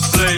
music 0.00 0.37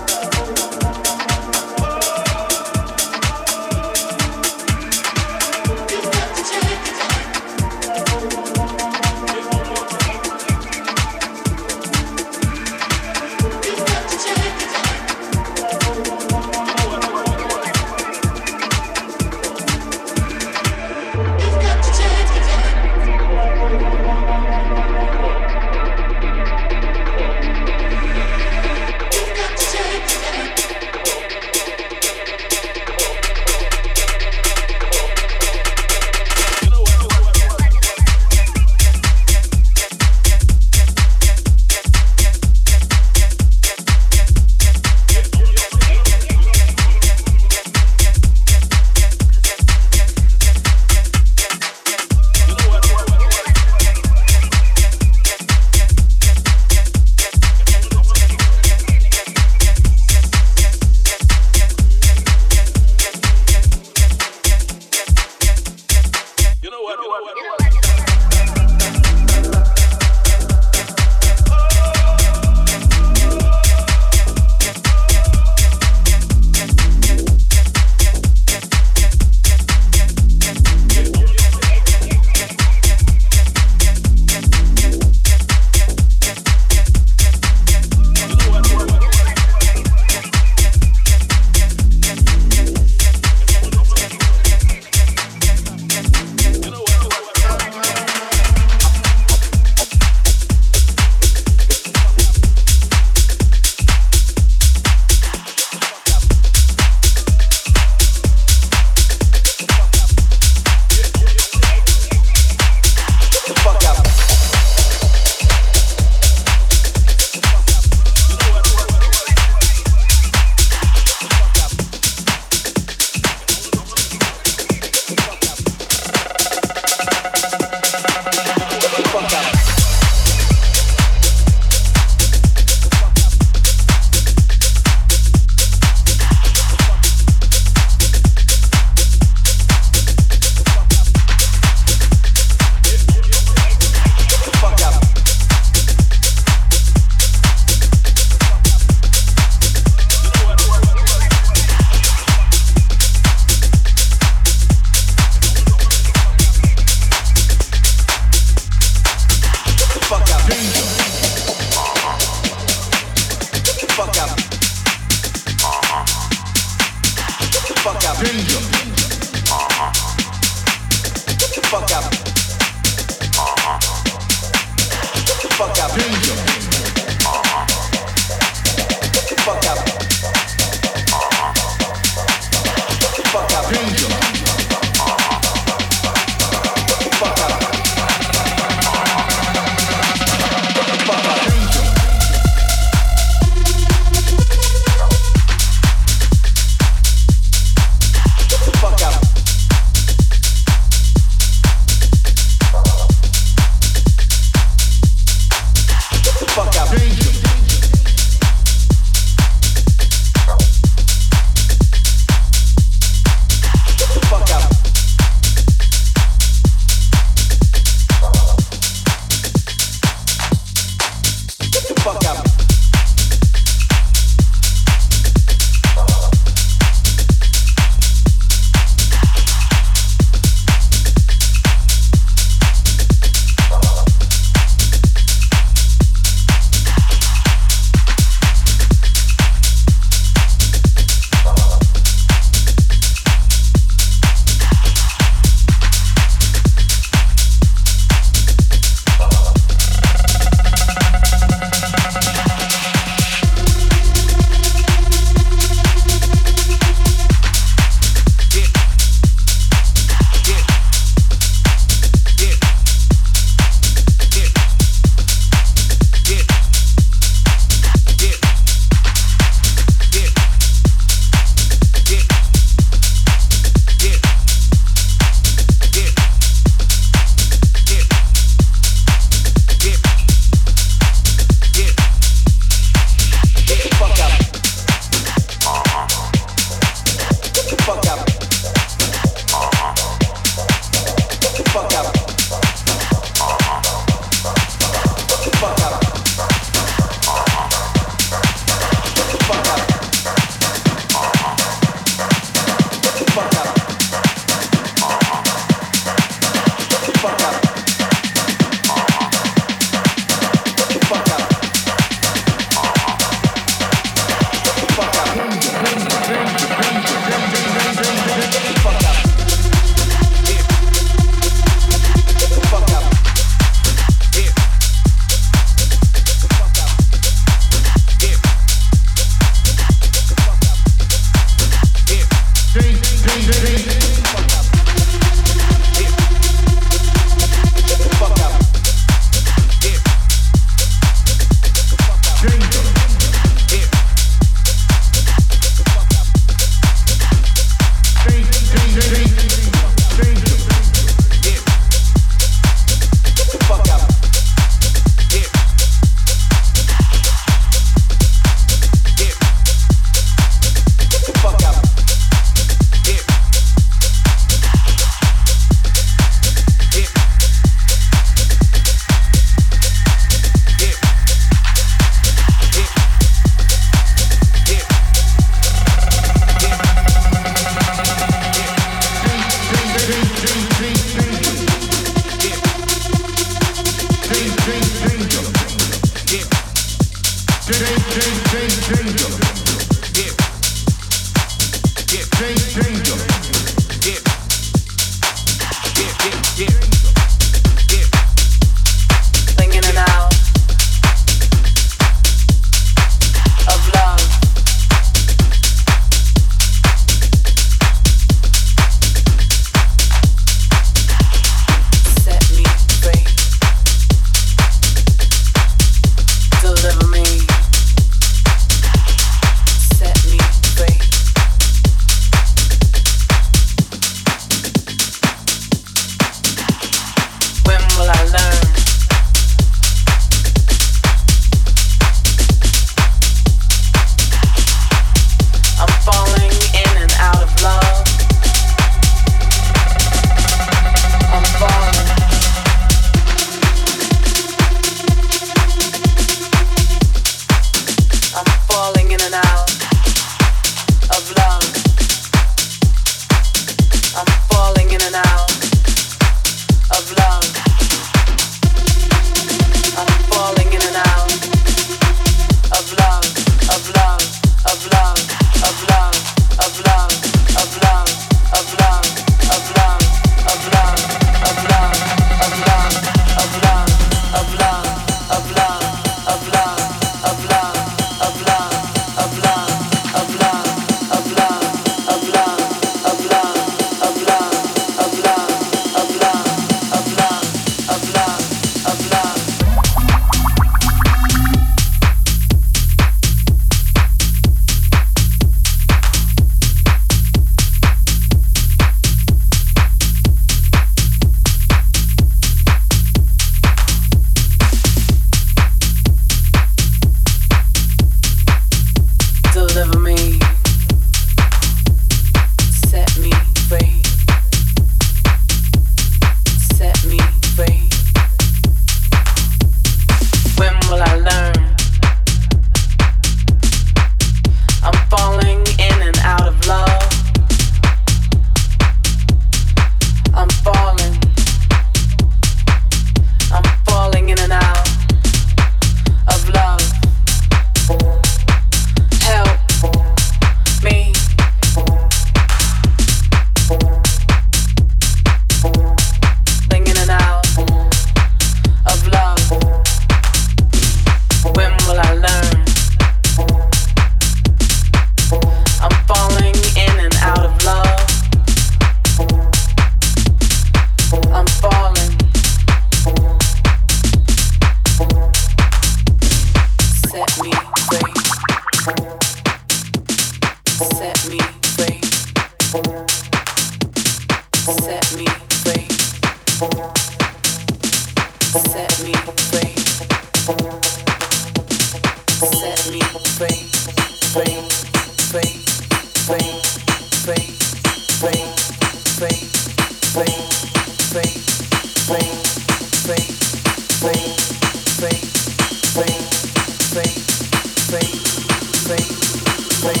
fade, 599.92 600.00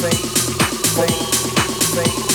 fade, 0.00 0.28
fade, 0.94 1.14
fade. 1.94 2.29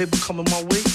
paper 0.00 0.16
coming 0.16 0.46
my 0.50 0.62
way. 0.62 0.89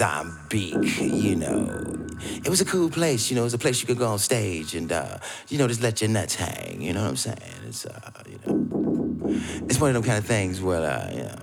Mozambique, 0.00 0.98
you 0.98 1.36
know. 1.36 2.08
It 2.42 2.48
was 2.48 2.62
a 2.62 2.64
cool 2.64 2.88
place, 2.88 3.30
you 3.30 3.36
know, 3.36 3.42
it 3.42 3.44
was 3.44 3.54
a 3.54 3.58
place 3.58 3.82
you 3.82 3.86
could 3.86 3.98
go 3.98 4.06
on 4.06 4.18
stage 4.18 4.74
and, 4.74 4.90
uh, 4.90 5.18
you 5.48 5.58
know, 5.58 5.68
just 5.68 5.82
let 5.82 6.00
your 6.00 6.08
nuts 6.08 6.36
hang, 6.36 6.80
you 6.80 6.94
know 6.94 7.02
what 7.02 7.10
I'm 7.10 7.16
saying? 7.16 7.38
It's, 7.66 7.84
uh, 7.84 8.10
you 8.26 8.38
know, 8.46 9.30
it's 9.68 9.78
one 9.78 9.90
of 9.90 9.94
them 9.94 10.02
kind 10.02 10.16
of 10.16 10.24
things 10.24 10.62
where, 10.62 10.90
uh, 10.90 11.10
you 11.12 11.22
know, 11.22 11.38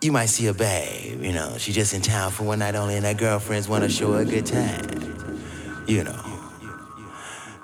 you 0.00 0.10
might 0.10 0.26
see 0.26 0.48
a 0.48 0.52
babe, 0.52 1.22
you 1.22 1.32
know, 1.32 1.56
she 1.56 1.72
just 1.72 1.94
in 1.94 2.02
town 2.02 2.32
for 2.32 2.42
one 2.42 2.58
night 2.58 2.74
only 2.74 2.96
and 2.96 3.06
her 3.06 3.14
girlfriends 3.14 3.68
want 3.68 3.84
to 3.84 3.88
show 3.90 4.12
her 4.14 4.22
a 4.22 4.24
good 4.24 4.46
time, 4.46 5.84
you 5.86 6.02
know. 6.02 6.20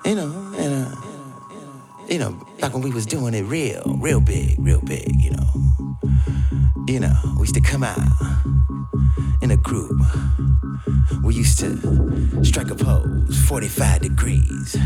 You 0.05 0.15
know, 0.15 0.55
and, 0.57 0.87
uh, 0.87 0.97
you 2.09 2.19
know, 2.19 2.47
back 2.61 2.75
when 2.75 2.83
we 2.83 2.91
was 2.91 3.07
doing 3.07 3.35
it 3.35 3.43
real, 3.43 3.99
real 4.01 4.21
big, 4.21 4.55
real 4.59 4.81
big, 4.83 5.21
you 5.21 5.33
know. 5.33 5.97
You 6.87 7.01
know, 7.01 7.15
we 7.35 7.41
used 7.41 7.55
to 7.55 7.61
come 7.61 7.83
out 7.83 7.99
group. 9.63 10.01
We 11.23 11.35
used 11.35 11.59
to 11.61 12.45
strike 12.45 12.71
a 12.71 12.75
pose, 12.75 13.37
45 13.47 14.01
degrees. 14.03 14.77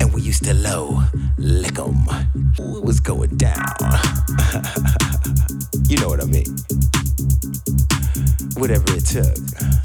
And 0.00 0.12
we 0.12 0.22
used 0.22 0.44
to 0.44 0.54
low 0.54 1.02
lick 1.38 1.78
'em. 1.78 2.06
It 2.58 2.84
was 2.84 3.00
going 3.00 3.36
down. 3.36 3.56
you 5.88 5.96
know 5.98 6.08
what 6.08 6.20
I 6.20 6.26
mean? 6.26 6.56
Whatever 8.56 8.94
it 8.96 9.06
took. 9.06 9.81